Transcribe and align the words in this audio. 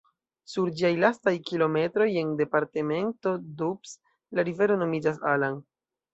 Sur 0.51 0.69
ĝiaj 0.77 0.89
lastaj 1.03 1.33
kilometroj 1.49 2.07
en 2.21 2.31
departemento 2.39 3.35
Doubs 3.61 3.93
la 4.41 4.49
rivero 4.51 4.81
nomiĝas 4.87 5.23
"Allan". 5.37 5.63